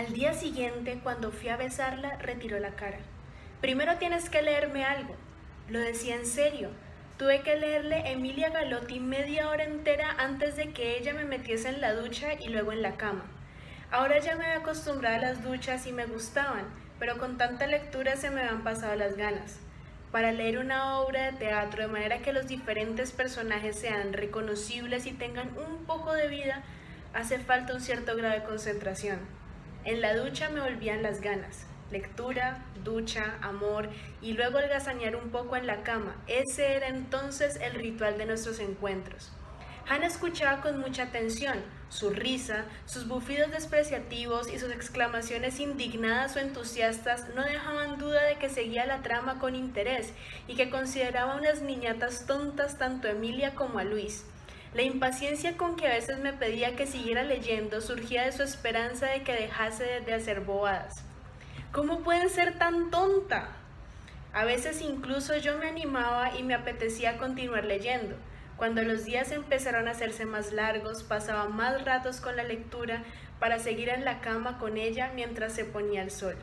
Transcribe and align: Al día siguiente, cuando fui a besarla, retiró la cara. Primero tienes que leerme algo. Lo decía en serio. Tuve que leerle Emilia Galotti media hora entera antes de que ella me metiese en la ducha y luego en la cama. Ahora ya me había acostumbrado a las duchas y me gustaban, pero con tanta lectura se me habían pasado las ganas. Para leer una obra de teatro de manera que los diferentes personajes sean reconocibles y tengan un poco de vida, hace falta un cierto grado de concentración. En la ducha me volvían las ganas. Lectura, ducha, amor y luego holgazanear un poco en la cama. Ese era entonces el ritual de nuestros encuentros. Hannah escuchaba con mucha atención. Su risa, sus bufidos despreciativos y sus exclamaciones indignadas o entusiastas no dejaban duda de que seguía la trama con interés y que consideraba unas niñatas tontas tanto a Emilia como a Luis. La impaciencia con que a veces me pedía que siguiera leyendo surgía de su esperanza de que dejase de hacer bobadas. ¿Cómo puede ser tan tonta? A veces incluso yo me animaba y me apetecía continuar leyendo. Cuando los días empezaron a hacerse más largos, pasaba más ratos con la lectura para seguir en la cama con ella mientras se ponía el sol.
Al 0.00 0.14
día 0.14 0.32
siguiente, 0.32 0.98
cuando 1.02 1.30
fui 1.30 1.50
a 1.50 1.58
besarla, 1.58 2.16
retiró 2.16 2.58
la 2.58 2.70
cara. 2.70 2.96
Primero 3.60 3.98
tienes 3.98 4.30
que 4.30 4.40
leerme 4.40 4.82
algo. 4.82 5.14
Lo 5.68 5.78
decía 5.78 6.16
en 6.16 6.24
serio. 6.24 6.70
Tuve 7.18 7.42
que 7.42 7.56
leerle 7.56 8.10
Emilia 8.10 8.48
Galotti 8.48 8.98
media 8.98 9.50
hora 9.50 9.64
entera 9.64 10.16
antes 10.16 10.56
de 10.56 10.72
que 10.72 10.96
ella 10.96 11.12
me 11.12 11.26
metiese 11.26 11.68
en 11.68 11.82
la 11.82 11.92
ducha 11.92 12.32
y 12.32 12.48
luego 12.48 12.72
en 12.72 12.80
la 12.80 12.96
cama. 12.96 13.26
Ahora 13.90 14.18
ya 14.20 14.36
me 14.36 14.46
había 14.46 14.60
acostumbrado 14.60 15.16
a 15.16 15.32
las 15.32 15.44
duchas 15.44 15.86
y 15.86 15.92
me 15.92 16.06
gustaban, 16.06 16.64
pero 16.98 17.18
con 17.18 17.36
tanta 17.36 17.66
lectura 17.66 18.16
se 18.16 18.30
me 18.30 18.40
habían 18.40 18.64
pasado 18.64 18.94
las 18.94 19.18
ganas. 19.18 19.58
Para 20.12 20.32
leer 20.32 20.60
una 20.60 20.96
obra 21.00 21.30
de 21.30 21.36
teatro 21.36 21.82
de 21.82 21.88
manera 21.88 22.22
que 22.22 22.32
los 22.32 22.48
diferentes 22.48 23.12
personajes 23.12 23.78
sean 23.78 24.14
reconocibles 24.14 25.04
y 25.04 25.12
tengan 25.12 25.50
un 25.58 25.84
poco 25.84 26.14
de 26.14 26.28
vida, 26.28 26.62
hace 27.12 27.38
falta 27.38 27.74
un 27.74 27.82
cierto 27.82 28.16
grado 28.16 28.40
de 28.40 28.44
concentración. 28.44 29.18
En 29.84 30.02
la 30.02 30.14
ducha 30.14 30.50
me 30.50 30.60
volvían 30.60 31.02
las 31.02 31.22
ganas. 31.22 31.64
Lectura, 31.90 32.62
ducha, 32.84 33.38
amor 33.40 33.88
y 34.20 34.34
luego 34.34 34.58
holgazanear 34.58 35.16
un 35.16 35.30
poco 35.30 35.56
en 35.56 35.66
la 35.66 35.82
cama. 35.82 36.14
Ese 36.26 36.74
era 36.74 36.88
entonces 36.88 37.56
el 37.56 37.74
ritual 37.74 38.18
de 38.18 38.26
nuestros 38.26 38.60
encuentros. 38.60 39.32
Hannah 39.88 40.06
escuchaba 40.06 40.60
con 40.60 40.78
mucha 40.78 41.04
atención. 41.04 41.56
Su 41.88 42.10
risa, 42.10 42.66
sus 42.84 43.08
bufidos 43.08 43.50
despreciativos 43.50 44.52
y 44.52 44.58
sus 44.58 44.70
exclamaciones 44.70 45.58
indignadas 45.58 46.36
o 46.36 46.38
entusiastas 46.38 47.30
no 47.34 47.42
dejaban 47.42 47.98
duda 47.98 48.22
de 48.22 48.36
que 48.36 48.50
seguía 48.50 48.86
la 48.86 49.02
trama 49.02 49.40
con 49.40 49.56
interés 49.56 50.12
y 50.46 50.54
que 50.54 50.70
consideraba 50.70 51.36
unas 51.36 51.62
niñatas 51.62 52.26
tontas 52.26 52.78
tanto 52.78 53.08
a 53.08 53.12
Emilia 53.12 53.54
como 53.54 53.78
a 53.78 53.84
Luis. 53.84 54.24
La 54.72 54.82
impaciencia 54.82 55.56
con 55.56 55.74
que 55.74 55.88
a 55.88 55.94
veces 55.94 56.20
me 56.20 56.32
pedía 56.32 56.76
que 56.76 56.86
siguiera 56.86 57.24
leyendo 57.24 57.80
surgía 57.80 58.24
de 58.24 58.30
su 58.30 58.44
esperanza 58.44 59.06
de 59.06 59.22
que 59.24 59.32
dejase 59.32 60.00
de 60.00 60.14
hacer 60.14 60.42
bobadas. 60.42 61.02
¿Cómo 61.72 62.00
puede 62.00 62.28
ser 62.28 62.56
tan 62.56 62.90
tonta? 62.90 63.48
A 64.32 64.44
veces 64.44 64.80
incluso 64.80 65.36
yo 65.36 65.58
me 65.58 65.68
animaba 65.68 66.36
y 66.36 66.44
me 66.44 66.54
apetecía 66.54 67.18
continuar 67.18 67.64
leyendo. 67.64 68.14
Cuando 68.56 68.82
los 68.82 69.04
días 69.04 69.32
empezaron 69.32 69.88
a 69.88 69.90
hacerse 69.90 70.24
más 70.24 70.52
largos, 70.52 71.02
pasaba 71.02 71.48
más 71.48 71.84
ratos 71.84 72.20
con 72.20 72.36
la 72.36 72.44
lectura 72.44 73.02
para 73.40 73.58
seguir 73.58 73.88
en 73.88 74.04
la 74.04 74.20
cama 74.20 74.58
con 74.58 74.76
ella 74.76 75.10
mientras 75.16 75.52
se 75.52 75.64
ponía 75.64 76.02
el 76.02 76.12
sol. 76.12 76.36